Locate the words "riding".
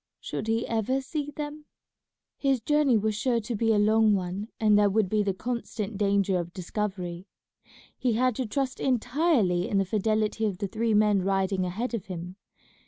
11.21-11.65